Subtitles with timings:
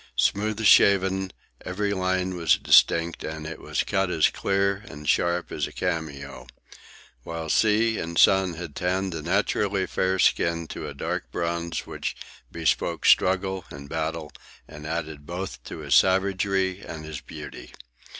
[0.17, 1.31] Smooth shaven,
[1.63, 6.47] every line was distinct, and it was cut as clear and sharp as a cameo;
[7.21, 12.15] while sea and sun had tanned the naturally fair skin to a dark bronze which
[12.51, 14.31] bespoke struggle and battle
[14.67, 17.71] and added both to his savagery and his beauty.